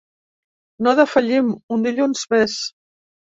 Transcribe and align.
No 0.87 0.93
defallim, 0.99 1.51
un 1.77 1.85
dilluns 1.89 2.25
més. 2.33 2.57